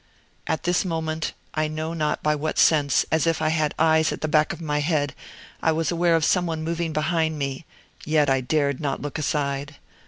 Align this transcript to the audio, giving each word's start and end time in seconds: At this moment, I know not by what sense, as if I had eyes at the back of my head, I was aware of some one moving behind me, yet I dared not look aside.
At 0.47 0.63
this 0.63 0.83
moment, 0.83 1.33
I 1.53 1.67
know 1.67 1.93
not 1.93 2.23
by 2.23 2.33
what 2.33 2.57
sense, 2.57 3.05
as 3.11 3.27
if 3.27 3.39
I 3.39 3.49
had 3.49 3.75
eyes 3.77 4.11
at 4.11 4.21
the 4.21 4.27
back 4.27 4.51
of 4.51 4.59
my 4.59 4.79
head, 4.79 5.13
I 5.61 5.71
was 5.71 5.91
aware 5.91 6.15
of 6.15 6.25
some 6.25 6.47
one 6.47 6.63
moving 6.63 6.91
behind 6.91 7.37
me, 7.37 7.65
yet 8.03 8.27
I 8.27 8.41
dared 8.41 8.79
not 8.79 8.99
look 8.99 9.19
aside. 9.19 9.75